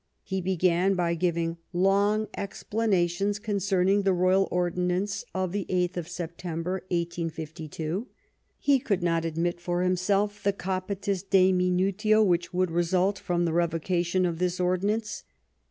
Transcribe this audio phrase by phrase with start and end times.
[0.23, 6.07] He began by giving long explanations concern ing the Royal Ordinance of the 8th of
[6.07, 8.07] September, 1852;
[8.57, 14.25] he could not admit for himself the capitis deminutio which would result from the revocation
[14.25, 15.23] of this ordinance.